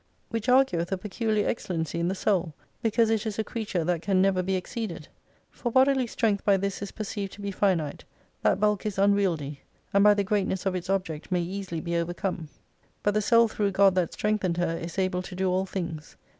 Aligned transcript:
Which 0.29 0.47
argueth 0.49 0.91
a 0.91 0.97
peculiar 0.97 1.47
excellency 1.47 1.99
in 1.99 2.07
the 2.07 2.15
soul, 2.15 2.55
because 2.81 3.11
it 3.11 3.23
is 3.27 3.37
a 3.37 3.43
creature 3.43 3.83
that 3.83 4.01
can 4.01 4.19
never 4.19 4.41
be 4.41 4.55
exceeded. 4.55 5.09
For 5.51 5.71
bodily 5.71 6.07
strength 6.07 6.43
by 6.43 6.57
this 6.57 6.81
is 6.81 6.91
perceived 6.91 7.33
to 7.33 7.41
be 7.41 7.51
finite, 7.51 8.03
that 8.41 8.59
bulk 8.59 8.83
is 8.87 8.97
unwieldy, 8.97 9.61
and 9.93 10.03
by 10.03 10.15
the 10.15 10.23
greatness 10.23 10.65
of 10.65 10.73
its 10.73 10.89
object 10.89 11.31
may 11.31 11.41
easily 11.41 11.81
be 11.81 11.95
overcome. 11.97 12.49
But 13.03 13.13
the 13.13 13.21
soul 13.21 13.47
through 13.47 13.73
God 13.73 13.93
that 13.93 14.11
strengthened 14.13 14.57
her 14.57 14.75
is 14.75 14.97
able 14.97 15.21
to 15.21 15.35
do 15.35 15.51
all 15.51 15.67
things. 15.67 16.15